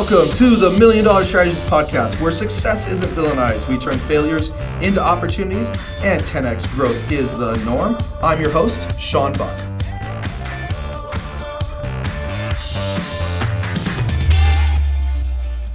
[0.00, 3.68] Welcome to the Million Dollar Strategies Podcast, where success isn't villainized.
[3.68, 4.48] We turn failures
[4.80, 5.68] into opportunities,
[6.02, 7.98] and 10x growth is the norm.
[8.22, 9.58] I'm your host, Shaun Buck.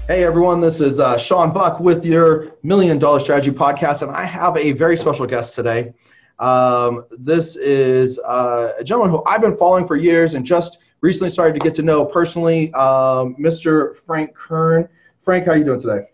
[0.07, 4.26] Hey everyone, this is uh, Shaun Buck with your Million Dollar Strategy Podcast, and I
[4.26, 5.93] have a very special guest today.
[6.39, 11.29] Um, this is uh, a gentleman who I've been following for years and just recently
[11.29, 13.95] started to get to know personally, um, Mr.
[14.07, 14.89] Frank Kern.
[15.23, 16.07] Frank, how are you doing today?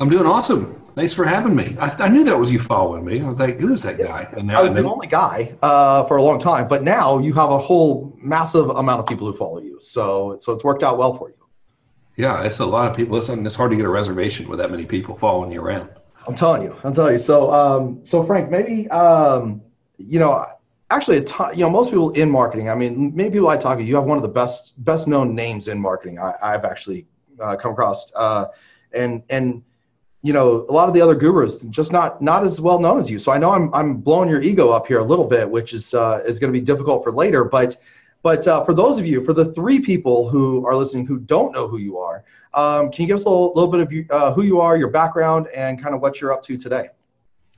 [0.00, 0.82] I'm doing awesome.
[0.96, 1.76] Thanks for having me.
[1.80, 3.22] I, I knew that was you following me.
[3.22, 4.28] I was like, who's that guy?
[4.36, 7.32] And now I was the only guy uh, for a long time, but now you
[7.34, 9.78] have a whole massive amount of people who follow you.
[9.80, 11.36] So, so it's worked out well for you.
[12.16, 13.16] Yeah, it's a lot of people.
[13.16, 15.88] Listen, it's hard to get a reservation with that many people following you around.
[16.26, 16.76] I'm telling you.
[16.84, 17.18] I'm telling you.
[17.18, 19.62] So, um, so Frank, maybe, um,
[19.96, 20.44] you know,
[20.92, 23.78] actually a ton, you know most people in marketing i mean many people i talk
[23.78, 27.06] to you have one of the best best known names in marketing I, have actually
[27.40, 28.12] uh, come across.
[28.14, 28.46] Uh,
[28.92, 29.62] and and
[30.22, 33.10] you know a lot of the other gurus just not not as well known as
[33.10, 33.18] you.
[33.18, 35.94] So i know i'm, I'm blowing your ego up here a little bit which is
[35.94, 37.76] uh, is going to be difficult for later but
[38.22, 41.52] but uh, for those of you for the three people who are listening who don't
[41.52, 44.06] know who you are um, can you give us a little, little bit of you,
[44.10, 46.88] uh, who you are your background and kind of what you're up to today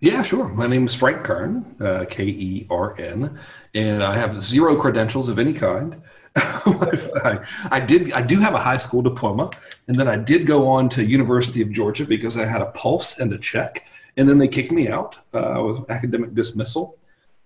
[0.05, 0.49] yeah, sure.
[0.49, 3.39] My name is Frank Kern, uh, K E R N,
[3.75, 6.03] and I have zero credentials of any kind.
[6.37, 8.13] I, I, did.
[8.13, 9.51] I do have a high school diploma,
[9.89, 13.19] and then I did go on to University of Georgia because I had a pulse
[13.19, 13.87] and a check,
[14.19, 16.99] and then they kicked me out uh, with academic dismissal.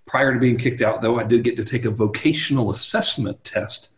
[0.07, 3.91] Prior to being kicked out, though, I did get to take a vocational assessment test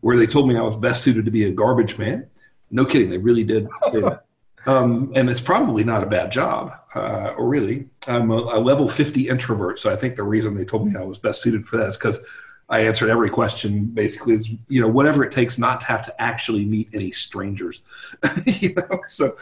[0.00, 2.26] where they told me I was best suited to be a garbage man.
[2.72, 4.24] No kidding, they really did say that.
[4.68, 7.88] Um, and it's probably not a bad job, uh, or really.
[8.06, 11.04] I'm a, a, level 50 introvert, so I think the reason they told me I
[11.04, 12.20] was best suited for that is because
[12.68, 16.20] I answered every question basically is you know whatever it takes not to have to
[16.20, 17.82] actually meet any strangers,
[18.44, 19.00] you know.
[19.06, 19.38] So,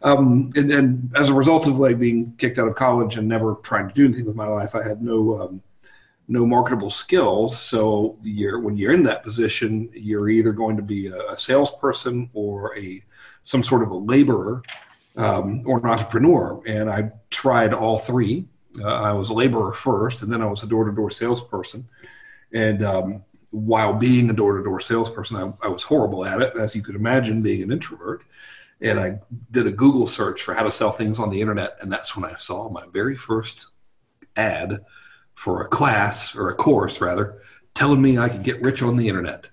[0.00, 3.56] um, and, and as a result of like being kicked out of college and never
[3.56, 5.62] trying to do anything with my life, I had no um,
[6.26, 7.60] no marketable skills.
[7.60, 12.30] So you're when you're in that position, you're either going to be a, a salesperson
[12.32, 13.02] or a
[13.42, 14.62] some sort of a laborer
[15.16, 16.62] um, or an entrepreneur.
[16.66, 18.46] And I tried all three.
[18.78, 21.88] Uh, I was a laborer first, and then I was a door to door salesperson.
[22.52, 26.56] And um, while being a door to door salesperson, I, I, was horrible at it,
[26.56, 28.22] as you could imagine, being an introvert.
[28.80, 29.18] And I
[29.50, 31.76] did a Google search for how to sell things on the internet.
[31.80, 33.66] And that's when I saw my very first
[34.36, 34.84] ad
[35.34, 37.42] for a class or a course, rather,
[37.74, 39.48] telling me I could get rich on the internet.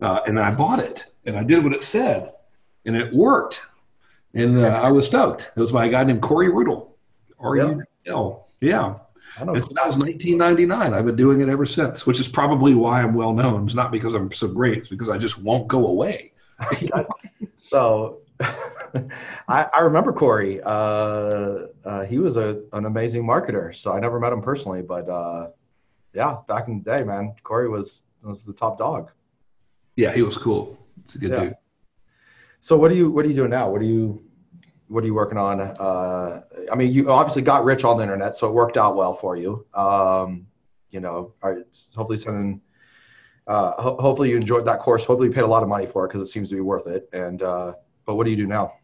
[0.00, 2.32] Uh, and I bought it and I did what it said
[2.88, 3.66] and it worked.
[4.34, 5.52] And uh, I was stoked.
[5.54, 6.88] It was by a guy named Corey Rudl.
[7.38, 8.48] R U L.
[8.60, 8.96] Yeah.
[9.38, 10.94] And so that was 1999.
[10.94, 13.64] I've been doing it ever since, which is probably why I'm well known.
[13.64, 14.78] It's not because I'm so great.
[14.78, 16.32] It's because I just won't go away.
[17.56, 20.60] so I, I, remember Corey.
[20.64, 23.76] Uh, uh, he was a, an amazing marketer.
[23.76, 25.50] So I never met him personally, but uh,
[26.14, 29.10] yeah, back in the day, man, Corey was was the top dog.
[29.94, 30.76] Yeah, he was cool.
[31.04, 31.40] It's a good yeah.
[31.40, 31.54] dude.
[32.60, 33.70] So what are you what are you doing now?
[33.70, 34.22] What are you
[34.88, 35.60] what are you working on?
[35.60, 36.42] Uh,
[36.72, 39.36] I mean, you obviously got rich on the internet, so it worked out well for
[39.36, 39.66] you.
[39.74, 40.46] Um,
[40.90, 42.60] you know, hopefully sending.
[43.46, 45.04] Uh, ho- hopefully you enjoyed that course.
[45.04, 46.86] Hopefully you paid a lot of money for it because it seems to be worth
[46.86, 47.08] it.
[47.12, 47.74] And uh,
[48.06, 48.74] but what do you do now?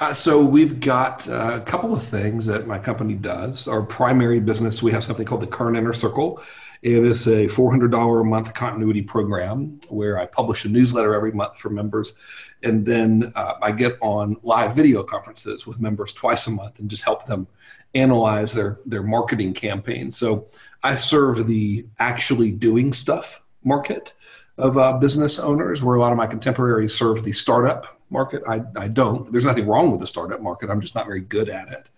[0.00, 3.68] Uh, so we've got uh, a couple of things that my company does.
[3.68, 6.42] Our primary business, we have something called the Kern Inner Circle.
[6.82, 11.58] It is a $400 a month continuity program where I publish a newsletter every month
[11.58, 12.14] for members.
[12.62, 16.88] And then uh, I get on live video conferences with members twice a month and
[16.88, 17.46] just help them
[17.94, 20.10] analyze their, their marketing campaign.
[20.10, 20.48] So
[20.82, 24.14] I serve the actually doing stuff market
[24.56, 28.42] of uh, business owners, where a lot of my contemporaries serve the startup market.
[28.48, 29.30] I, I don't.
[29.32, 30.70] There's nothing wrong with the startup market.
[30.70, 31.88] I'm just not very good at it.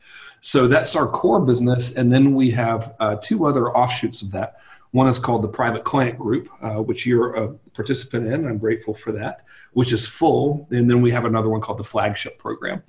[0.41, 1.95] So that's our core business.
[1.95, 4.57] And then we have uh, two other offshoots of that.
[4.93, 8.47] One is called the Private Client Group, uh, which you're a participant in.
[8.47, 9.41] I'm grateful for that,
[9.73, 10.69] which is full.
[10.71, 12.83] And then we have another one called the Flagship Program.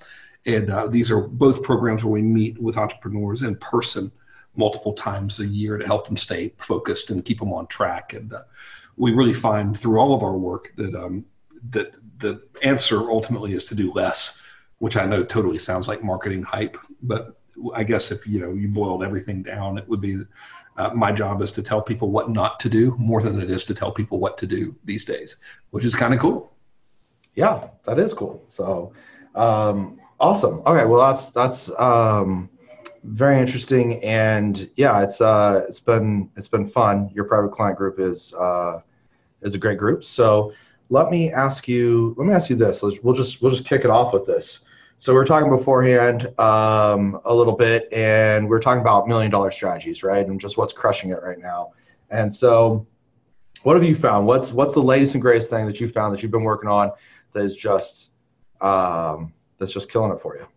[0.46, 4.12] And uh, these are both programs where we meet with entrepreneurs in person
[4.56, 8.14] multiple times a year to help them stay focused and keep them on track.
[8.14, 8.44] And uh,
[8.98, 11.26] we really find through all of our work that um,
[11.70, 14.40] that the answer ultimately is to do less,
[14.80, 17.40] which I know totally sounds like marketing hype, but
[17.74, 20.24] I guess if you know you boiled everything down, it would be
[20.78, 23.64] uh, my job is to tell people what not to do more than it is
[23.66, 25.38] to tell people what to do these days,
[25.70, 26.54] which is kind of cool.
[27.36, 28.44] Yeah, that is cool.
[28.48, 28.94] So,
[29.36, 30.62] um, awesome.
[30.66, 32.50] Okay, well that's that's um,
[33.04, 37.10] very interesting, and yeah, it's uh, it's been it's been fun.
[37.14, 38.80] Your private client group is uh,
[39.42, 40.04] is a great group.
[40.04, 40.54] So,
[40.90, 42.16] let me ask you.
[42.18, 42.84] Let me ask you this.
[42.84, 44.60] Let's, we'll just we'll just kick it off with this.
[45.04, 49.30] So we are talking beforehand um, a little bit, and we are talking about million
[49.30, 50.26] dollar strategies, right?
[50.26, 51.74] And just what's crushing it right now.
[52.10, 52.88] And so,
[53.64, 54.28] what have you found?
[54.28, 56.94] What's what's the latest and greatest thing that you found that you've been working on
[57.34, 58.12] that is just
[58.62, 60.48] um, that's just killing it for you?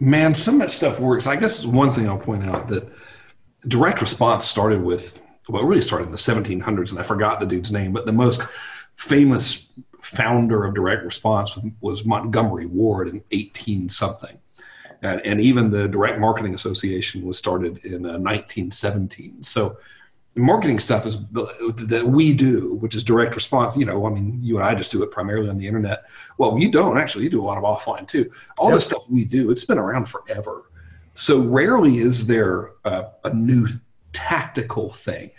[0.00, 1.28] Man, so much stuff works.
[1.28, 2.92] I guess one thing I'll point out that
[3.68, 7.46] direct response started with well, it really started in the 1700s, and I forgot the
[7.46, 8.42] dude's name, but the most
[8.96, 9.64] famous
[10.06, 14.38] founder of direct response was Montgomery Ward in 18 something.
[15.02, 19.42] And, and, even the Direct Marketing Association was started in uh, 1917.
[19.42, 19.76] So
[20.36, 23.76] marketing stuff is that we do, which is direct response.
[23.76, 26.04] You know, I mean, you and I just do it primarily on the internet.
[26.38, 27.24] Well, you don't actually.
[27.24, 28.30] You do a lot of offline too.
[28.58, 28.76] All yep.
[28.76, 30.70] the stuff we do, it's been around forever.
[31.14, 33.68] So rarely is there a, a new
[34.12, 35.30] tactical thing.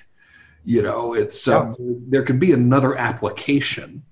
[0.65, 1.75] You know, it's um,
[2.09, 4.03] there could be another application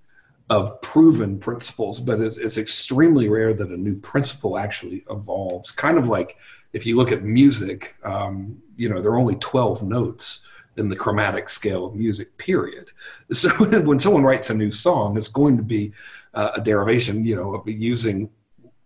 [0.50, 5.72] of proven principles, but it's, it's extremely rare that a new principle actually evolves.
[5.72, 6.38] Kind of like
[6.74, 10.42] if you look at music, um, you know, there are only 12 notes
[10.78, 12.92] in the chromatic scale of music, period.
[13.32, 13.50] So
[13.82, 15.94] when someone writes a new song, it's going to be
[16.34, 18.30] uh, a derivation, you know, of using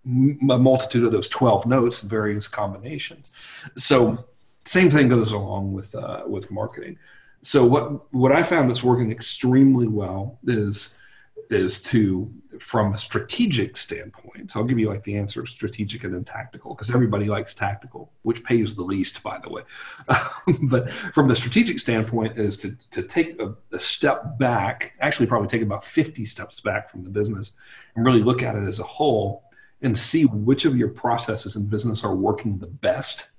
[0.05, 3.31] a multitude of those 12 notes in various combinations.
[3.75, 4.23] So
[4.65, 6.97] same thing goes along with, uh, with marketing.
[7.41, 10.93] So what, what I found that's working extremely well is
[11.49, 16.03] is to from a strategic standpoint so i'll give you like the answer of strategic
[16.03, 19.61] and then tactical because everybody likes tactical which pays the least by the way.
[20.63, 25.47] But from the strategic standpoint is to, to take a, a, step back actually probably
[25.47, 27.53] take about 50 steps back from the business
[27.95, 29.43] and really look at it as a whole
[29.81, 33.29] and see which of your processes in business are working the best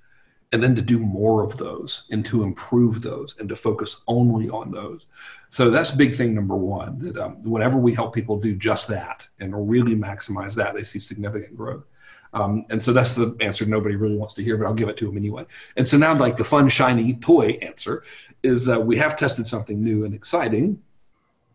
[0.52, 4.48] and then to do more of those and to improve those and to focus only
[4.50, 5.06] on those.
[5.48, 6.98] So that's big thing number one.
[6.98, 10.98] That um, whenever we help people do just that and really maximize that, they see
[10.98, 11.84] significant growth.
[12.32, 14.96] Um, and so that's the answer nobody really wants to hear, but I'll give it
[14.98, 15.46] to them anyway.
[15.76, 18.04] And so now, like the fun, shiny toy answer
[18.42, 20.80] is uh, we have tested something new and exciting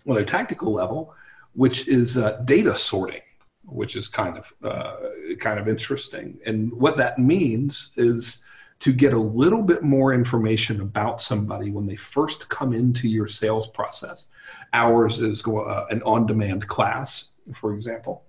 [0.07, 1.13] on a tactical level,
[1.53, 3.21] which is uh, data sorting,
[3.65, 4.95] which is kind of uh,
[5.39, 6.37] kind of interesting.
[6.45, 8.43] And what that means is
[8.85, 13.27] to get a little bit more information about somebody when they first come into your
[13.27, 14.27] sales process.
[14.73, 18.25] Ours is uh, an on demand class, for example.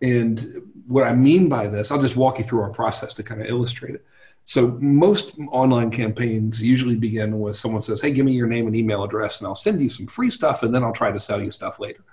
[0.00, 3.42] And what I mean by this, I'll just walk you through our process to kind
[3.42, 4.06] of illustrate it.
[4.46, 8.74] So, most online campaigns usually begin with someone says, Hey, give me your name and
[8.74, 11.42] email address, and I'll send you some free stuff, and then I'll try to sell
[11.42, 12.04] you stuff later.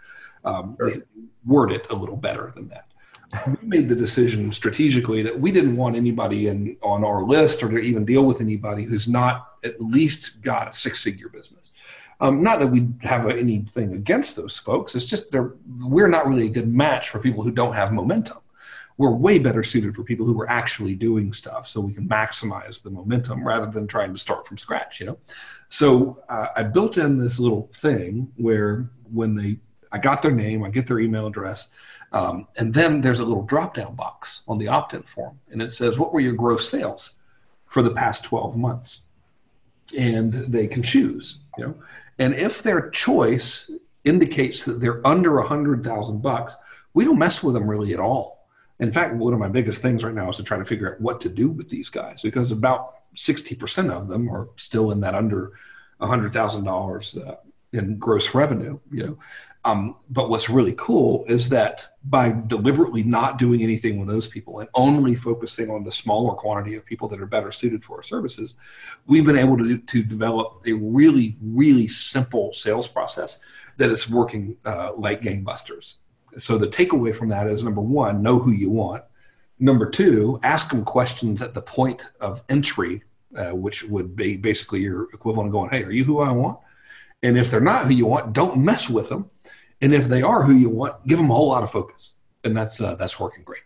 [0.43, 0.91] Um, sure.
[1.45, 2.86] Word it a little better than that
[3.47, 7.69] we made the decision strategically that we didn't want anybody in on our list or
[7.69, 11.71] to even deal with anybody who's not at least got a six figure business.
[12.19, 14.95] Um, not that we have anything against those folks.
[14.95, 18.37] It's just they're, we're not really a good match for people who don't have momentum.
[18.97, 22.81] We're way better suited for people who are actually doing stuff, so we can maximize
[22.81, 24.99] the momentum rather than trying to start from scratch.
[24.99, 25.17] You know,
[25.67, 29.57] so uh, I built in this little thing where when they,
[29.97, 31.69] I got their name, I get their email address,
[32.11, 35.61] um, and then there's a little drop down box on the opt in form, and
[35.61, 37.13] it says, What were your gross sales
[37.65, 39.01] for the past 12 months?
[39.97, 41.75] And they can choose, you know.
[42.19, 43.71] And if their choice
[44.03, 46.55] indicates that they're under a hundred thousand bucks,
[46.93, 48.47] we don't mess with them really at all.
[48.79, 51.01] In fact, one of my biggest things right now is to try to figure out
[51.01, 55.15] what to do with these guys because about 60% of them are still in that
[55.15, 55.53] under
[55.99, 57.37] a hundred thousand dollars uh,
[57.73, 59.17] in gross revenue, you know.
[59.65, 64.59] Um, but what's really cool is that by deliberately not doing anything with those people
[64.59, 68.03] and only focusing on the smaller quantity of people that are better suited for our
[68.03, 68.53] services,
[69.07, 73.39] we've been able to, to develop a really, really simple sales process
[73.77, 75.95] that is working uh, like gangbusters.
[76.37, 79.03] So the takeaway from that is number one, know who you want.
[79.59, 83.03] Number two, ask them questions at the point of entry,
[83.35, 86.59] uh, which would be basically your equivalent of going, "Hey, are you who I want?"
[87.23, 89.29] And if they're not who you want, don't mess with them
[89.81, 92.55] and if they are who you want, give them a whole lot of focus, and
[92.55, 93.61] that's uh, that's working great.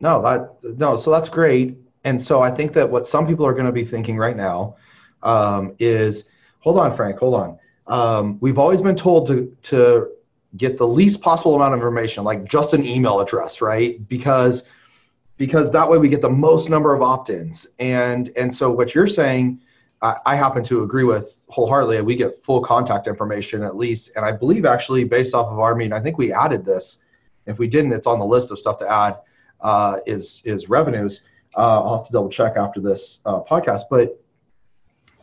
[0.00, 1.76] No, that no, so that's great.
[2.04, 4.76] And so I think that what some people are going to be thinking right now
[5.22, 6.24] um, is,
[6.58, 7.58] hold on, Frank, hold on.
[7.86, 10.10] Um, we've always been told to to
[10.56, 14.06] get the least possible amount of information, like just an email address, right?
[14.08, 14.64] Because
[15.36, 17.66] because that way we get the most number of opt-ins.
[17.78, 19.60] And and so what you're saying
[20.04, 22.00] I, I happen to agree with wholeheartedly.
[22.02, 25.74] We get full contact information at least, and I believe actually based off of our
[25.74, 26.98] meeting, I think we added this.
[27.46, 29.16] If we didn't, it's on the list of stuff to add.
[29.60, 31.22] Uh, is is revenues?
[31.56, 34.20] Uh, I'll have to double check after this uh, podcast, but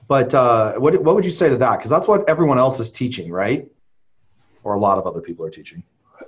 [0.07, 1.77] but uh, what what would you say to that?
[1.77, 3.69] Because that's what everyone else is teaching, right?
[4.63, 5.83] or a lot of other people are teaching.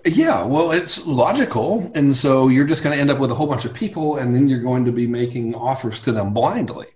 [0.06, 1.92] Yeah, well, it's logical.
[1.94, 4.34] And so you're just going to end up with a whole bunch of people, and
[4.34, 6.88] then you're going to be making offers to them blindly.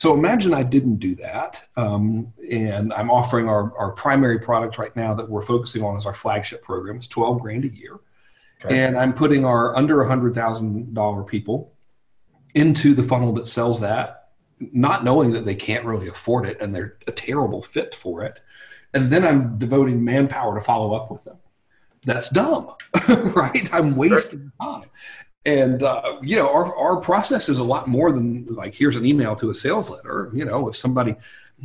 [0.00, 1.62] So imagine I didn't do that.
[1.76, 6.06] Um, and I'm offering our, our primary product right now that we're focusing on is
[6.06, 6.96] our flagship program.
[6.96, 8.00] It's 12 grand a year.
[8.64, 8.80] Okay.
[8.80, 11.74] And I'm putting our under $100,000 people
[12.54, 14.30] into the funnel that sells that,
[14.72, 18.40] not knowing that they can't really afford it and they're a terrible fit for it.
[18.94, 21.36] And then I'm devoting manpower to follow up with them
[22.04, 22.74] that's dumb,
[23.08, 23.72] right?
[23.72, 24.84] I'm wasting time.
[25.46, 29.06] And uh, you know, our our process is a lot more than like here's an
[29.06, 30.30] email to a sales letter.
[30.34, 31.16] You know, if somebody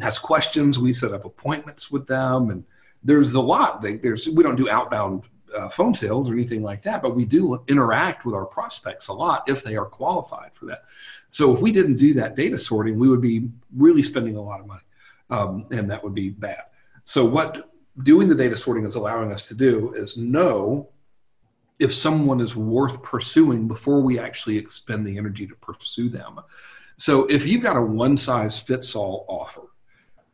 [0.01, 2.63] has questions, we set up appointments with them, and
[3.03, 3.81] there's a lot.
[3.81, 5.23] There's we don't do outbound
[5.55, 9.13] uh, phone sales or anything like that, but we do interact with our prospects a
[9.13, 10.83] lot if they are qualified for that.
[11.29, 14.61] So if we didn't do that data sorting, we would be really spending a lot
[14.61, 14.83] of money,
[15.29, 16.63] um, and that would be bad.
[17.03, 17.69] So what
[18.03, 20.89] doing the data sorting is allowing us to do is know
[21.79, 26.39] if someone is worth pursuing before we actually expend the energy to pursue them.
[26.97, 29.63] So if you've got a one size fits all offer,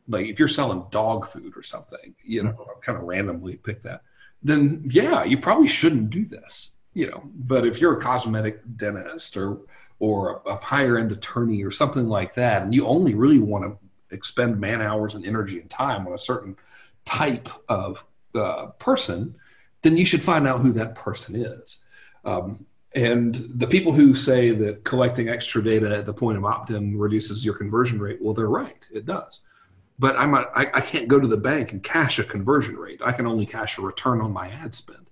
[0.08, 2.80] like if you're selling dog food or something, you know, mm-hmm.
[2.82, 4.02] kind of randomly pick that,
[4.44, 7.24] then yeah, you probably shouldn't do this, you know.
[7.36, 9.62] But if you're a cosmetic dentist or
[10.00, 13.64] or a, a higher end attorney or something like that, and you only really want
[13.66, 16.56] to expend man hours and energy and time on a certain
[17.06, 18.04] type of
[18.36, 19.36] uh, person,
[19.82, 21.78] then you should find out who that person is.
[22.24, 26.98] Um, and the people who say that collecting extra data at the point of opt-in
[26.98, 28.84] reduces your conversion rate, well, they're right.
[28.92, 29.40] It does.
[29.98, 33.02] But I'm a, I, I can't go to the bank and cash a conversion rate.
[33.04, 35.08] I can only cash a return on my ad spend.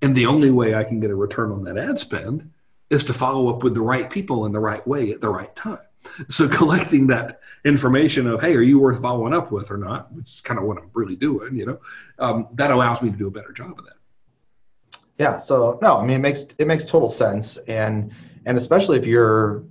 [0.00, 2.50] And the only way I can get a return on that ad spend
[2.88, 5.54] is to follow up with the right people in the right way at the right
[5.54, 5.80] time.
[6.28, 10.30] So collecting that information of, hey, are you worth following up with or not, which
[10.30, 11.80] is kind of what I'm really doing, you know,
[12.18, 13.97] um, that allows me to do a better job of that.
[15.18, 15.38] Yeah.
[15.38, 17.56] So no, I mean, it makes, it makes total sense.
[17.68, 18.12] And,
[18.46, 19.64] and especially if you're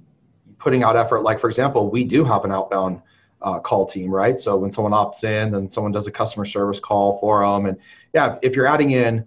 [0.59, 3.01] putting out effort, like for example, we do have an outbound
[3.41, 4.37] uh, call team, right?
[4.37, 7.67] So when someone opts in, then someone does a customer service call for them.
[7.67, 7.77] And
[8.13, 9.25] yeah, if you're adding in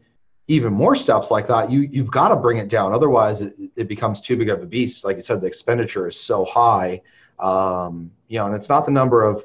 [0.48, 2.92] even more steps like that, you you've got to bring it down.
[2.92, 5.04] Otherwise, it, it becomes too big of a beast.
[5.04, 7.02] Like you said, the expenditure is so high.
[7.38, 9.44] Um, you know, and it's not the number of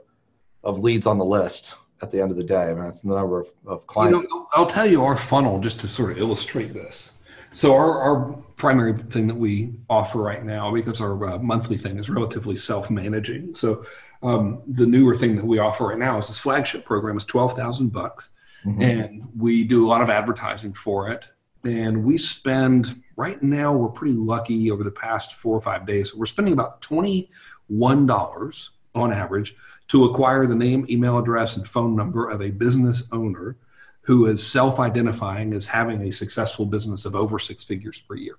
[0.63, 2.63] of leads on the list at the end of the day.
[2.63, 4.23] I mean, it's the number of, of clients.
[4.23, 7.13] You know, I'll tell you our funnel just to sort of illustrate this.
[7.53, 11.97] So our, our primary thing that we offer right now, because our uh, monthly thing
[11.97, 13.55] is relatively self-managing.
[13.55, 13.85] So
[14.23, 17.55] um, the newer thing that we offer right now is this flagship program is twelve
[17.55, 18.31] thousand bucks
[18.65, 18.81] mm-hmm.
[18.81, 21.25] and we do a lot of advertising for it.
[21.63, 26.13] And we spend right now we're pretty lucky over the past four or five days.
[26.13, 27.29] We're spending about twenty
[27.67, 29.55] one dollars on average
[29.87, 33.57] to acquire the name, email address, and phone number of a business owner
[34.01, 38.35] who is self-identifying as having a successful business of over six figures per year,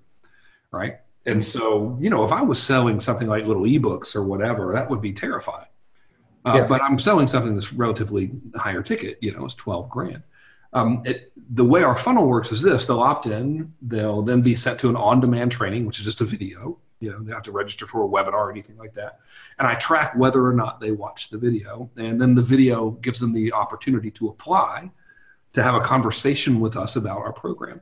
[0.71, 1.01] right?
[1.25, 4.89] And so, you know, if I was selling something like little ebooks or whatever, that
[4.89, 5.67] would be terrifying.
[6.45, 6.67] Uh, yeah.
[6.69, 9.19] But I'm selling something that's relatively higher ticket.
[9.21, 10.23] You know, it's twelve grand.
[10.73, 14.55] Um, it, the way our funnel works is this: they'll opt in, they'll then be
[14.55, 16.79] sent to an on-demand training, which is just a video.
[17.01, 19.21] You know, they have to register for a webinar or anything like that,
[19.59, 23.21] and I track whether or not they watch the video, and then the video gives
[23.21, 24.91] them the opportunity to apply,
[25.53, 27.81] to have a conversation with us about our program.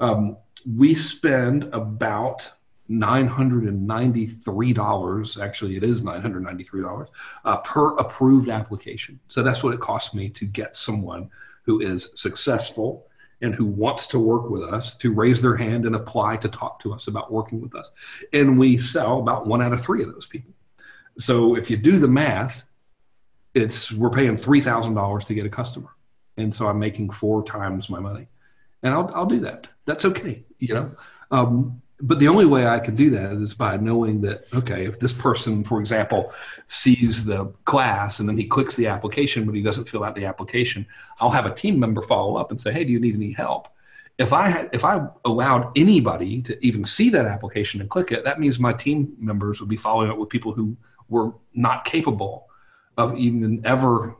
[0.00, 2.50] Um, we spend about
[2.90, 7.06] $993 actually it is $993
[7.44, 9.18] uh, per approved application.
[9.28, 11.30] So that's what it costs me to get someone
[11.64, 13.06] who is successful
[13.42, 16.78] and who wants to work with us to raise their hand and apply to talk
[16.80, 17.90] to us about working with us.
[18.32, 20.54] And we sell about one out of three of those people.
[21.18, 22.64] So if you do the math
[23.54, 25.90] it's we're paying $3000 to get a customer.
[26.38, 28.28] And so i'm making four times my money.
[28.82, 29.66] And i'll, I'll do that.
[29.84, 30.90] That's okay you know?
[31.30, 34.98] Um, but the only way I can do that is by knowing that, okay, if
[34.98, 36.32] this person, for example,
[36.66, 40.26] sees the class and then he clicks the application, but he doesn't fill out the
[40.26, 40.84] application,
[41.20, 43.68] I'll have a team member follow up and say, hey, do you need any help?
[44.18, 48.24] If I had, if I allowed anybody to even see that application and click it,
[48.24, 50.76] that means my team members would be following up with people who
[51.08, 52.48] were not capable
[52.96, 54.16] of even ever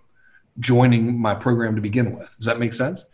[0.60, 2.30] joining my program to begin with.
[2.36, 3.06] Does that make sense?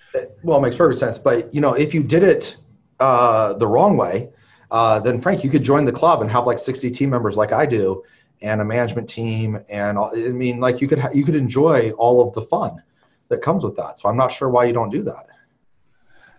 [0.43, 1.17] Well, it makes perfect sense.
[1.17, 2.57] But you know, if you did it
[3.01, 4.29] uh, the wrong way,
[4.71, 7.53] uh, then Frank, you could join the club and have like 60 team members like
[7.53, 8.03] I do,
[8.43, 11.91] and a management team, and all, I mean, like you could ha- you could enjoy
[11.93, 12.83] all of the fun
[13.29, 13.99] that comes with that.
[13.99, 15.27] So I'm not sure why you don't do that.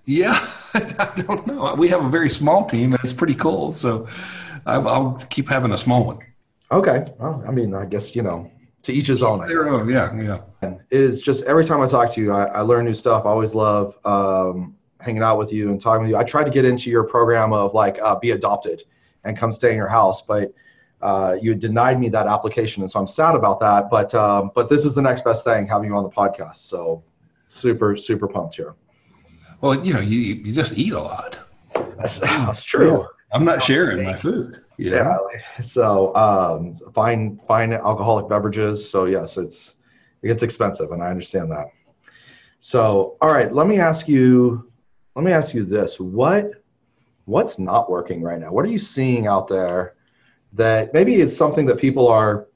[0.05, 1.75] Yeah, I don't know.
[1.75, 3.74] We have a very small team, and it's pretty cool.
[3.74, 4.07] So
[4.65, 6.19] I'll keep having a small one.
[6.71, 7.05] Okay.
[7.19, 8.50] Well, I mean, I guess you know
[8.83, 9.45] to each his own.
[9.48, 10.41] Their own, yeah, yeah.
[10.62, 13.25] And it is just every time I talk to you, I, I learn new stuff.
[13.25, 16.17] I always love um, hanging out with you and talking with you.
[16.17, 18.83] I tried to get into your program of like uh, be adopted
[19.23, 20.53] and come stay in your house, but
[21.01, 23.89] uh, you denied me that application, and so I'm sad about that.
[23.89, 26.57] But um, but this is the next best thing having you on the podcast.
[26.57, 27.03] So
[27.47, 28.75] super super pumped here.
[29.61, 31.39] Well, you know, you you just eat a lot.
[31.97, 33.07] That's, that's true.
[33.31, 34.63] I'm not sharing my food.
[34.77, 35.15] Yeah.
[35.33, 35.61] yeah.
[35.61, 38.89] So um, fine fine alcoholic beverages.
[38.89, 39.75] So yes, it's
[40.21, 41.67] it gets expensive, and I understand that.
[42.59, 44.68] So all right, let me ask you
[45.15, 46.51] let me ask you this: what
[47.25, 48.51] what's not working right now?
[48.51, 49.95] What are you seeing out there?
[50.53, 52.47] that maybe it's something that people are,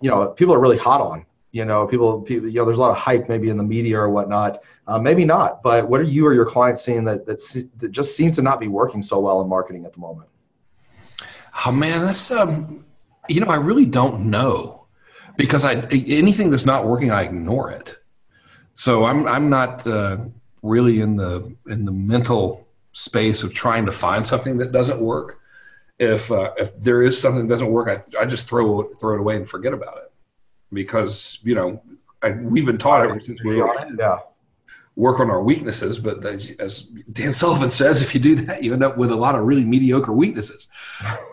[0.00, 1.24] you know, people are really hot on.
[1.52, 3.98] You know, people, people you know, there's a lot of hype maybe in the media
[3.98, 4.62] or whatnot.
[4.86, 8.16] Uh, maybe not, but what are you or your clients seeing that, that that just
[8.16, 10.30] seems to not be working so well in marketing at the moment?
[11.66, 12.86] Oh man, that's um,
[13.28, 14.86] you know, I really don't know
[15.36, 17.98] because I anything that's not working, I ignore it.
[18.74, 20.16] So I'm I'm not uh,
[20.62, 25.40] really in the in the mental space of trying to find something that doesn't work
[26.02, 29.20] if uh, if there is something that doesn't work, I, I just throw throw it
[29.20, 30.12] away and forget about it
[30.72, 31.80] because you know
[32.22, 34.18] I, we've been taught ever since we were yeah.
[34.96, 36.00] work on our weaknesses.
[36.00, 36.80] But as, as,
[37.12, 39.64] Dan Sullivan says, if you do that, you end up with a lot of really
[39.64, 40.68] mediocre weaknesses.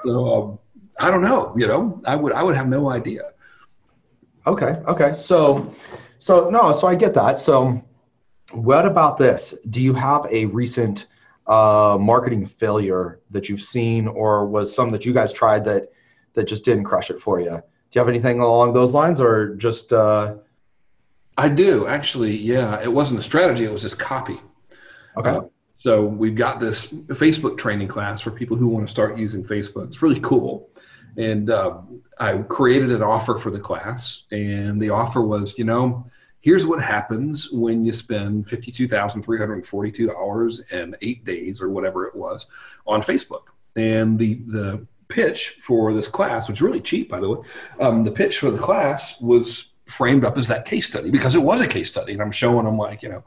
[0.03, 0.59] So um,
[0.99, 1.53] I don't know.
[1.57, 3.31] You know, I would I would have no idea.
[4.45, 4.75] Okay.
[4.87, 5.13] Okay.
[5.13, 5.73] So
[6.19, 6.73] so no.
[6.73, 7.39] So I get that.
[7.39, 7.83] So
[8.51, 9.53] what about this?
[9.69, 11.07] Do you have a recent
[11.47, 15.91] uh, marketing failure that you've seen, or was some that you guys tried that
[16.33, 17.49] that just didn't crush it for you?
[17.51, 19.93] Do you have anything along those lines, or just?
[19.93, 20.35] Uh...
[21.37, 22.35] I do actually.
[22.35, 24.39] Yeah, it wasn't a strategy; it was just copy.
[25.17, 25.29] Okay.
[25.29, 25.41] Uh,
[25.73, 29.87] so we've got this Facebook training class for people who want to start using Facebook.
[29.87, 30.69] It's really cool.
[31.17, 31.77] And uh,
[32.19, 36.05] I created an offer for the class, and the offer was, you know,
[36.41, 42.47] here's what happens when you spend $52,342 and eight days or whatever it was
[42.87, 43.43] on Facebook.
[43.75, 47.45] And the, the pitch for this class, which is really cheap, by the way,
[47.79, 51.41] um, the pitch for the class was framed up as that case study because it
[51.41, 52.13] was a case study.
[52.13, 53.23] And I'm showing them, like, you know,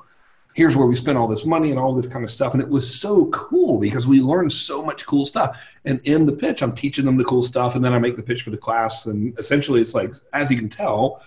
[0.55, 2.55] here's where we spent all this money and all this kind of stuff.
[2.55, 5.61] And it was so cool because we learned so much cool stuff.
[5.85, 7.75] And in the pitch, I'm teaching them the cool stuff.
[7.75, 9.07] And then I make the pitch for the class.
[9.07, 11.23] And essentially, it's like, as you can tell,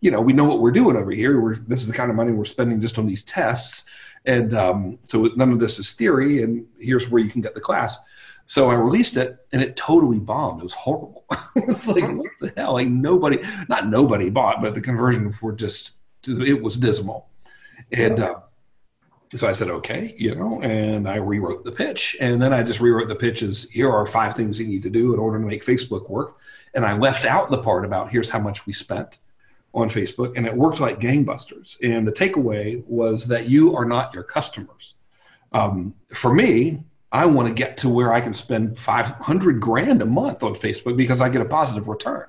[0.00, 1.40] you know, we know what we're doing over here.
[1.40, 3.84] We're, this is the kind of money we're spending just on these tests.
[4.24, 6.42] And um, so none of this is theory.
[6.42, 7.98] And here's where you can get the class.
[8.46, 10.60] So I released it and it totally bombed.
[10.60, 11.24] It was horrible.
[11.56, 12.74] it was like, what the hell?
[12.74, 15.92] Like nobody, not nobody bought, but the conversions were just,
[16.26, 17.28] it was dismal.
[17.92, 18.40] And uh,
[19.34, 22.16] so I said, okay, you know, and I rewrote the pitch.
[22.20, 24.90] And then I just rewrote the pitch as here are five things you need to
[24.90, 26.38] do in order to make Facebook work.
[26.74, 29.18] And I left out the part about here's how much we spent
[29.72, 31.78] on Facebook, and it worked like gangbusters.
[31.82, 34.94] And the takeaway was that you are not your customers.
[35.52, 40.06] Um, for me, I want to get to where I can spend 500 grand a
[40.06, 42.26] month on Facebook because I get a positive return.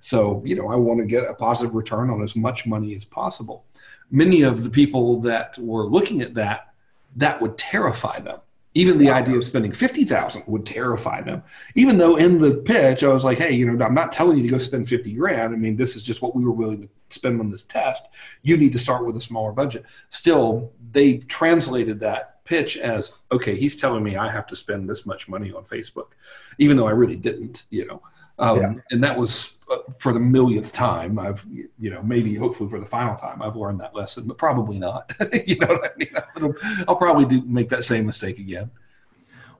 [0.00, 3.04] So, you know, I want to get a positive return on as much money as
[3.04, 3.64] possible.
[4.10, 6.72] Many of the people that were looking at that,
[7.16, 8.40] that would terrify them.
[8.78, 11.42] Even the idea of spending 50,000 would terrify them.
[11.74, 14.44] Even though in the pitch, I was like, hey, you know, I'm not telling you
[14.44, 15.52] to go spend 50 grand.
[15.52, 18.06] I mean, this is just what we were willing to spend on this test.
[18.42, 19.84] You need to start with a smaller budget.
[20.10, 25.04] Still, they translated that pitch as, okay, he's telling me I have to spend this
[25.04, 26.10] much money on Facebook,
[26.58, 28.00] even though I really didn't, you know.
[28.38, 28.74] Um, yeah.
[28.90, 31.18] And that was uh, for the millionth time.
[31.18, 34.78] I've, you know, maybe hopefully for the final time, I've learned that lesson, but probably
[34.78, 35.12] not.
[35.46, 36.10] you know what I mean?
[36.36, 36.54] I'll,
[36.88, 38.70] I'll, probably do make that same mistake again.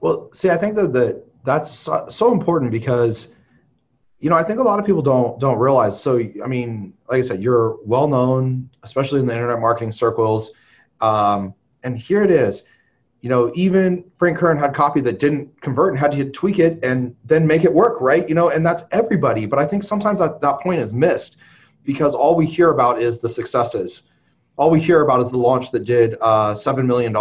[0.00, 3.28] Well, see, I think that the, that's so, so important because,
[4.20, 6.00] you know, I think a lot of people don't don't realize.
[6.00, 10.52] So, I mean, like I said, you're well known, especially in the internet marketing circles.
[11.00, 12.64] Um, and here it is
[13.20, 16.78] you know, even Frank Kern had copy that didn't convert and had to tweak it
[16.84, 18.28] and then make it work, right?
[18.28, 19.44] You know, and that's everybody.
[19.44, 21.38] But I think sometimes that, that point is missed
[21.84, 24.02] because all we hear about is the successes.
[24.56, 27.14] All we hear about is the launch that did uh, $7 million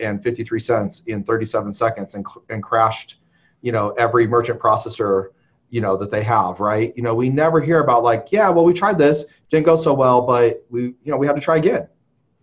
[0.00, 3.20] and 53 cents in 37 seconds and, and crashed,
[3.60, 5.28] you know, every merchant processor,
[5.68, 6.94] you know, that they have, right?
[6.96, 9.92] You know, we never hear about like, yeah, well, we tried this, didn't go so
[9.92, 11.88] well, but we, you know, we had to try again,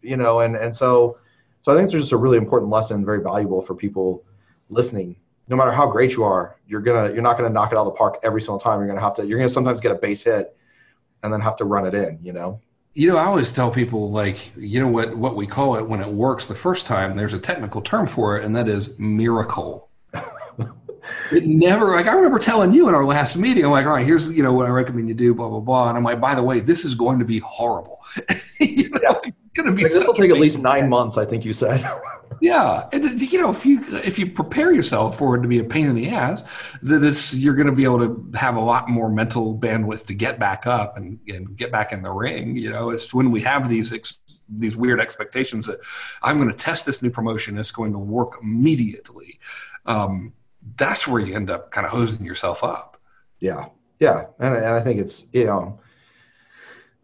[0.01, 1.17] you know, and, and so,
[1.62, 4.26] so I think it's just a really important lesson, very valuable for people
[4.69, 5.15] listening.
[5.47, 7.93] No matter how great you are, you're gonna you're not gonna knock it out of
[7.93, 8.80] the park every single time.
[8.80, 10.56] You're gonna have to you're gonna sometimes get a base hit
[11.24, 12.60] and then have to run it in, you know?
[12.93, 16.02] You know, I always tell people like, you know what what we call it when
[16.02, 19.89] it works the first time, there's a technical term for it, and that is miracle.
[21.32, 24.06] it never like I remember telling you in our last meeting, I'm like, all right,
[24.06, 26.34] here's you know what I recommend you do, blah blah blah, and I'm like, by
[26.36, 28.02] the way, this is going to be horrible.
[28.60, 29.32] you know, yeah.
[29.53, 29.83] Going to be.
[29.83, 31.85] Like, this will take at least nine months, I think you said.
[32.41, 35.63] yeah, and you know, if you if you prepare yourself for it to be a
[35.63, 36.43] pain in the ass,
[36.81, 40.13] that this you're going to be able to have a lot more mental bandwidth to
[40.13, 42.55] get back up and, and get back in the ring.
[42.55, 45.79] You know, it's when we have these ex- these weird expectations that
[46.23, 49.39] I'm going to test this new promotion, it's going to work immediately.
[49.85, 50.33] Um,
[50.75, 52.99] that's where you end up kind of hosing yourself up.
[53.39, 53.65] Yeah,
[53.99, 55.79] yeah, and, and I think it's you know,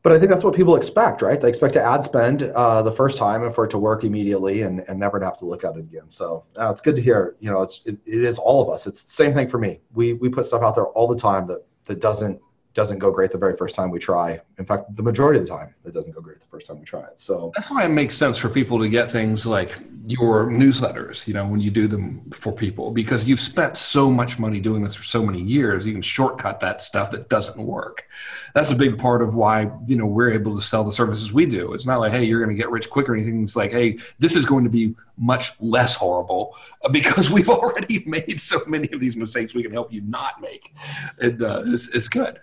[0.07, 1.41] but I think that's what people expect, right?
[1.41, 4.61] They expect to ad spend uh, the first time and for it to work immediately
[4.61, 6.09] and, and never to have to look at it again.
[6.09, 7.35] So uh, it's good to hear.
[7.41, 8.87] You know, it's it, it is all of us.
[8.87, 9.81] It's the same thing for me.
[9.93, 12.39] We we put stuff out there all the time that that doesn't
[12.77, 14.39] doesn't go great the very first time we try.
[14.59, 16.85] In fact, the majority of the time, it doesn't go great the first time we
[16.85, 17.19] try it.
[17.19, 21.33] So that's why it makes sense for people to get things like your newsletters, you
[21.33, 24.93] know, when you do them for people, because you've spent so much money doing this
[24.93, 28.05] for so many years, you can shortcut that stuff that doesn't work.
[28.53, 31.47] That's a big part of why, you know, we're able to sell the services we
[31.47, 31.73] do.
[31.73, 33.41] It's not like, hey, you're going to get rich quick or anything.
[33.41, 36.55] It's like, hey, this is going to be much less horrible
[36.91, 40.75] because we've already made so many of these mistakes we can help you not make.
[41.19, 42.39] And uh, it's, it's good.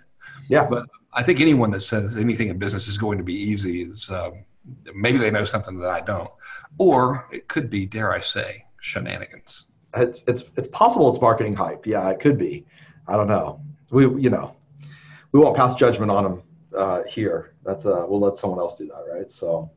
[0.49, 0.67] Yeah.
[0.67, 4.09] But I think anyone that says anything in business is going to be easy is
[4.11, 4.45] um,
[4.93, 6.29] maybe they know something that I don't,
[6.77, 9.67] or it could be, dare I say, shenanigans.
[9.95, 11.85] It's it's it's possible it's marketing hype.
[11.87, 12.65] Yeah, it could be.
[13.07, 13.61] I don't know.
[13.91, 14.55] We you know
[15.31, 16.43] we won't pass judgment on them
[16.77, 17.53] uh, here.
[17.63, 19.31] That's uh we'll let someone else do that, right?
[19.31, 19.71] So.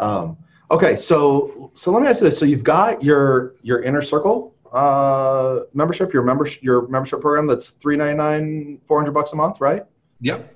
[0.00, 0.36] Um,
[0.70, 2.38] okay, so so let me ask you this.
[2.38, 7.70] So you've got your your inner circle uh, membership, your membership, your membership program that's
[7.70, 9.84] three ninety nine, four hundred bucks a month, right?
[10.20, 10.54] Yep.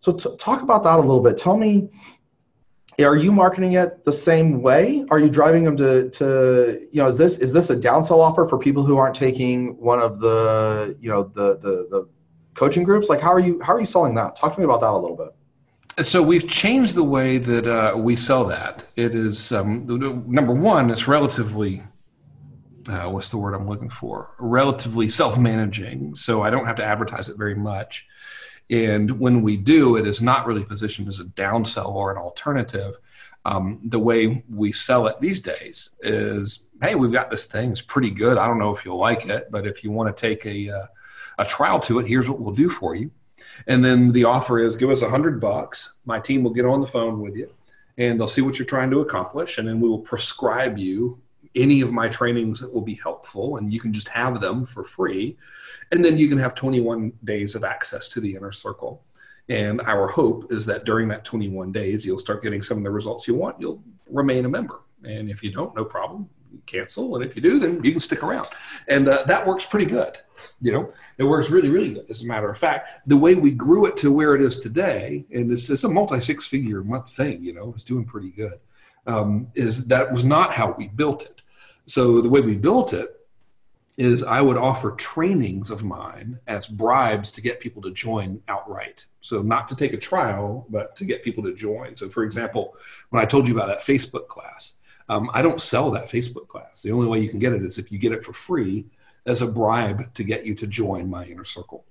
[0.00, 1.36] So t- talk about that a little bit.
[1.36, 1.90] Tell me,
[2.98, 5.04] are you marketing it the same way?
[5.10, 8.46] Are you driving them to to you know is this is this a downsell offer
[8.48, 12.08] for people who aren't taking one of the you know the the the
[12.54, 13.08] coaching groups?
[13.08, 14.36] Like how are you how are you selling that?
[14.36, 15.34] Talk to me about that a little bit.
[16.06, 18.84] So we've changed the way that uh, we sell that.
[18.94, 19.84] It is um,
[20.28, 20.90] number one.
[20.90, 21.82] It's relatively
[22.88, 24.30] uh, what's the word I'm looking for?
[24.38, 26.14] Relatively self managing.
[26.14, 28.06] So I don't have to advertise it very much.
[28.70, 32.96] And when we do, it is not really positioned as a downsell or an alternative.
[33.44, 37.80] Um, the way we sell it these days is hey, we've got this thing, it's
[37.80, 38.38] pretty good.
[38.38, 40.86] I don't know if you'll like it, but if you want to take a, uh,
[41.38, 43.10] a trial to it, here's what we'll do for you.
[43.66, 45.94] And then the offer is give us a hundred bucks.
[46.04, 47.52] My team will get on the phone with you
[47.96, 49.58] and they'll see what you're trying to accomplish.
[49.58, 51.20] And then we will prescribe you
[51.54, 54.84] any of my trainings that will be helpful and you can just have them for
[54.84, 55.36] free.
[55.92, 59.02] And then you can have 21 days of access to the inner circle.
[59.48, 62.90] And our hope is that during that 21 days you'll start getting some of the
[62.90, 63.60] results you want.
[63.60, 64.80] You'll remain a member.
[65.04, 66.28] And if you don't no problem.
[66.66, 67.16] Cancel.
[67.16, 68.48] And if you do then you can stick around.
[68.88, 70.18] And uh, that works pretty good
[70.60, 70.92] you know?
[71.18, 72.10] It works really really good.
[72.10, 75.26] As a matter of fact the way we grew it to where it is today
[75.32, 78.58] and this is a multi six figure month thing you know it's doing pretty good
[79.06, 81.37] um, is that was not how we built it
[81.88, 83.14] so the way we built it
[83.96, 89.06] is I would offer trainings of mine as bribes to get people to join outright.
[89.22, 91.96] So not to take a trial, but to get people to join.
[91.96, 92.76] So for example,
[93.10, 94.74] when I told you about that Facebook class,
[95.08, 96.82] um, I don't sell that Facebook class.
[96.82, 98.86] The only way you can get it is if you get it for free
[99.26, 101.84] as a bribe to get you to join my inner circle.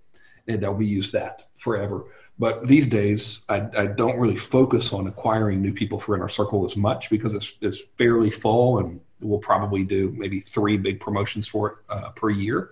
[0.47, 2.05] And uh, we use that forever.
[2.39, 6.63] But these days, I, I, don't really focus on acquiring new people for inner circle
[6.63, 11.47] as much because it's, it's fairly full and we'll probably do maybe three big promotions
[11.47, 12.71] for it uh, per year.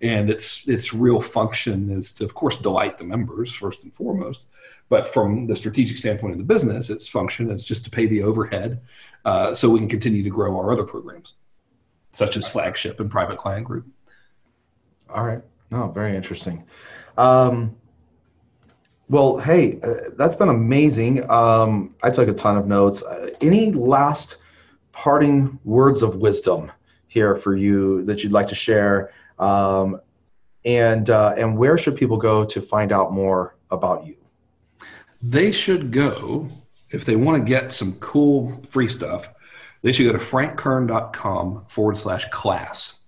[0.00, 4.42] And its its real function is to, of course, delight the members first and foremost.
[4.88, 8.22] But from the strategic standpoint of the business, its function is just to pay the
[8.22, 8.80] overhead
[9.24, 11.34] uh, so we can continue to grow our other programs,
[12.12, 13.86] such as flagship and private client group.
[15.08, 15.42] All right.
[15.70, 16.64] No, very interesting.
[17.16, 17.76] Um,
[19.08, 21.28] well, hey, uh, that's been amazing.
[21.30, 23.02] Um, I took a ton of notes.
[23.02, 24.36] Uh, any last
[24.94, 26.72] parting words of wisdom
[27.08, 29.12] here for you that you'd like to share?
[29.38, 30.00] Um,
[30.64, 34.16] and uh, and where should people go to find out more about you?
[35.20, 36.48] They should go
[36.90, 39.28] if they want to get some cool free stuff.
[39.82, 43.00] They should go to frankkern.com forward slash class.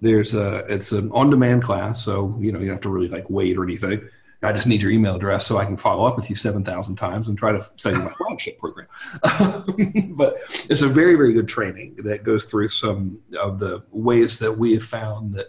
[0.00, 3.08] There's a it's an on demand class, so you know you don't have to really
[3.08, 4.08] like wait or anything.
[4.44, 7.28] I just need your email address so I can follow up with you 7,000 times
[7.28, 8.86] and try to sell you my flagship program.
[10.16, 14.52] but it's a very, very good training that goes through some of the ways that
[14.52, 15.46] we have found that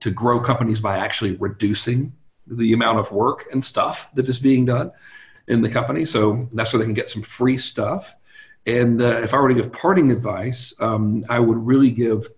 [0.00, 2.12] to grow companies by actually reducing
[2.46, 4.90] the amount of work and stuff that is being done
[5.46, 6.04] in the company.
[6.04, 8.14] So that's where they can get some free stuff.
[8.66, 12.30] And uh, if I were to give parting advice, um, I would really give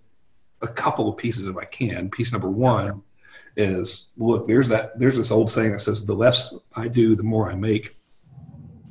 [0.61, 2.11] a couple of pieces if I can.
[2.11, 3.03] Piece number one
[3.57, 7.23] is look, there's that there's this old saying that says the less I do, the
[7.23, 7.97] more I make.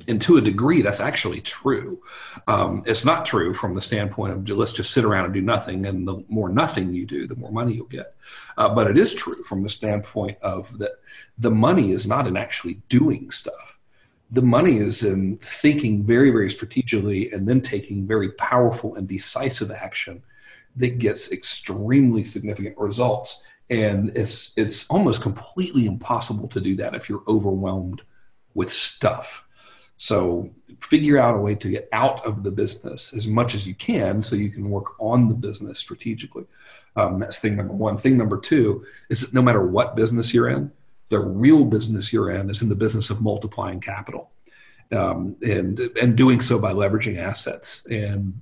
[0.08, 2.02] And to a degree, that's actually true.
[2.48, 5.86] Um, it's not true from the standpoint of let's just sit around and do nothing,
[5.86, 8.14] and the more nothing you do, the more money you'll get.
[8.56, 10.92] Uh, but it is true from the standpoint of that
[11.38, 13.78] the money is not in actually doing stuff.
[14.32, 19.70] The money is in thinking very, very strategically and then taking very powerful and decisive
[19.70, 20.22] action
[20.76, 23.42] that gets extremely significant results.
[23.72, 28.02] And it's it's almost completely impossible to do that if you're overwhelmed
[28.52, 29.46] with stuff.
[29.96, 33.74] So figure out a way to get out of the business as much as you
[33.74, 36.44] can so you can work on the business strategically.
[36.96, 37.96] Um, that's thing number one.
[37.96, 40.70] Thing number two is that no matter what business you're in,
[41.08, 44.32] the real business you're in is in the business of multiplying capital.
[44.90, 47.86] Um, and and doing so by leveraging assets.
[47.86, 48.34] And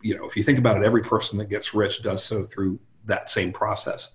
[0.00, 2.80] you know, if you think about it, every person that gets rich does so through
[3.04, 4.12] that same process.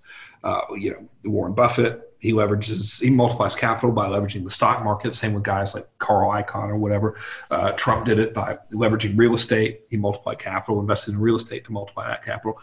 [0.47, 5.13] Uh, you know, Warren Buffett, he leverages, he multiplies capital by leveraging the stock market.
[5.13, 7.17] Same with guys like Carl Icahn or whatever.
[7.51, 9.81] Uh, Trump did it by leveraging real estate.
[9.89, 12.61] He multiplied capital, invested in real estate to multiply that capital.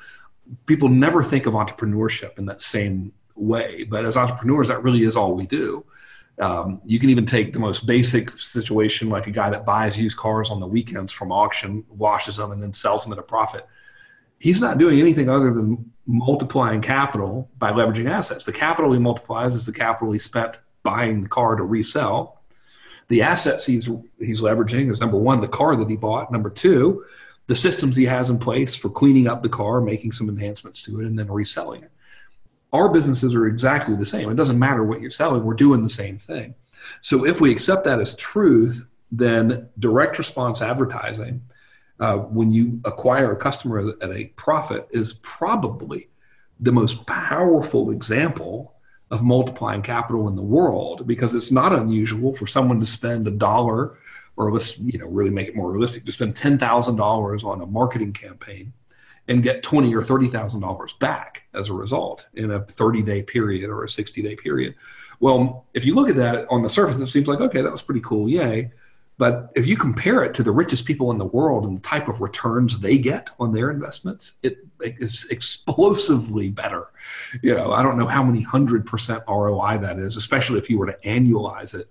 [0.65, 5.15] People never think of entrepreneurship in that same way, but as entrepreneurs, that really is
[5.15, 5.85] all we do.
[6.39, 10.17] Um, you can even take the most basic situation, like a guy that buys used
[10.17, 13.69] cars on the weekends from auction, washes them, and then sells them at a profit.
[14.39, 18.45] He's not doing anything other than multiplying capital by leveraging assets.
[18.45, 22.43] The capital he multiplies is the capital he spent buying the car to resell.
[23.09, 26.31] The assets he's he's leveraging is number one, the car that he bought.
[26.31, 27.05] Number two,
[27.47, 31.01] the systems he has in place for cleaning up the car, making some enhancements to
[31.01, 31.91] it, and then reselling it.
[32.73, 34.31] Our businesses are exactly the same.
[34.31, 36.55] It doesn't matter what you're selling, we're doing the same thing.
[37.01, 41.43] So if we accept that as truth, then direct response advertising
[42.01, 46.09] uh, when you acquire a customer at a profit is probably
[46.61, 48.75] the most powerful example
[49.11, 53.31] of multiplying capital in the world because it's not unusual for someone to spend a
[53.31, 53.99] dollar
[54.37, 58.13] or let's you know really make it more realistic to spend $10,000 on a marketing
[58.13, 58.73] campaign
[59.29, 63.23] and get twenty or thirty thousand dollars back as a result in a 30 day
[63.23, 64.75] period or a 60 day period.
[65.21, 67.83] Well, if you look at that on the surface, it seems like okay, that was
[67.83, 68.71] pretty cool, yay.
[69.17, 72.09] But if you compare it to the richest people in the world and the type
[72.09, 76.89] of returns they get on their investments, it is explosively better.
[77.41, 80.79] You know, I don't know how many hundred percent ROI that is, especially if you
[80.79, 81.89] were to annualize it,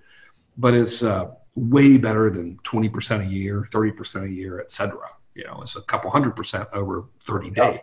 [0.57, 5.07] but it's uh, way better than 20% a year, 30% a year, et cetera.
[5.33, 7.79] You know, it's a couple hundred percent over 30 days.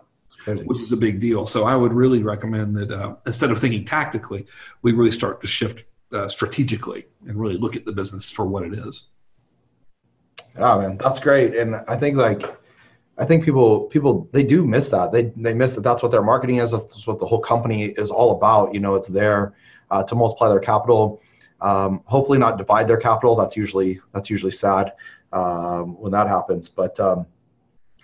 [0.67, 1.47] which is a big deal.
[1.47, 4.47] So I would really recommend that uh, instead of thinking tactically,
[4.83, 8.63] we really start to shift uh, strategically and really look at the business for what
[8.65, 9.07] it is.
[10.57, 11.57] Oh man, that's great.
[11.57, 12.43] And I think like
[13.19, 15.13] I think people people they do miss that.
[15.13, 16.71] They they miss that that's what their marketing is.
[16.71, 18.73] That's what the whole company is all about.
[18.75, 19.55] You know, it's there
[19.91, 21.21] uh, to multiply their capital.
[21.61, 23.37] Um, hopefully, not divide their capital.
[23.37, 24.93] That's usually that's usually sad
[25.33, 26.69] um, when that happens.
[26.69, 27.27] But um,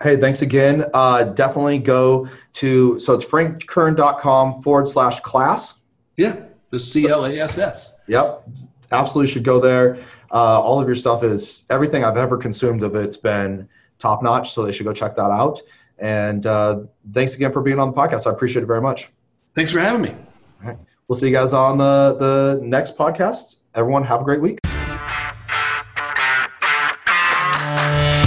[0.02, 0.84] hey, thanks again.
[0.92, 5.74] Uh, definitely go to so it's frankkern.com forward slash class.
[6.16, 7.94] Yeah, the C L A S S.
[8.06, 8.48] Yep,
[8.92, 10.04] absolutely should go there.
[10.30, 14.52] Uh, all of your stuff is everything I've ever consumed of it's been top notch.
[14.52, 15.60] So they should go check that out.
[15.98, 16.80] And uh,
[17.12, 18.26] thanks again for being on the podcast.
[18.26, 19.10] I appreciate it very much.
[19.54, 20.10] Thanks for having me.
[20.10, 20.78] All right.
[21.08, 23.56] We'll see you guys on the, the next podcast.
[23.74, 24.58] Everyone, have a great week.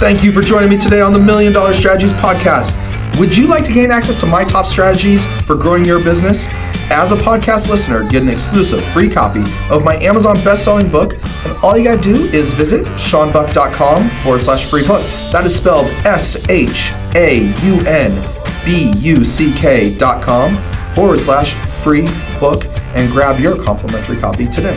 [0.00, 2.78] Thank you for joining me today on the Million Dollar Strategies podcast.
[3.18, 6.46] Would you like to gain access to my top strategies for growing your business?
[6.92, 11.56] As a podcast listener, get an exclusive free copy of my Amazon best-selling book, and
[11.58, 15.02] all you gotta do is visit shaunbuck.com forward slash free book.
[15.30, 16.76] That is spelled S-H-A-U-N-B-U-C-K
[19.96, 20.56] dot com
[20.94, 22.08] forward slash free
[22.40, 24.76] book and grab your complimentary copy today.